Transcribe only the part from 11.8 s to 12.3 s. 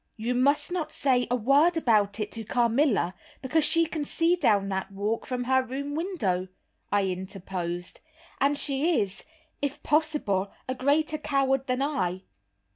I."